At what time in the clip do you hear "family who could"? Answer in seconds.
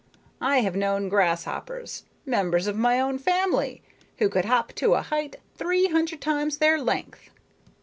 3.19-4.45